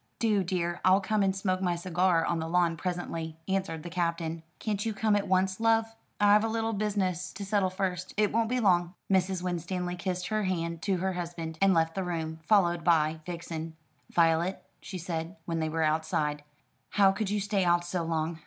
[0.17, 0.81] "Do, dear.
[0.83, 4.41] I'll come and smoke my cigar on the lawn presently," answered the Captain.
[4.57, 8.15] "Can't you come at once, love?" "I've a little bit of business to settle first.
[8.17, 9.43] I won't be long!" Mrs.
[9.43, 13.75] Winstanley kissed her hand to her husband, and left the room, followed by Vixen.
[14.09, 16.43] "Violet," she said, when they were outside,
[16.89, 18.39] "how could you stay out so long?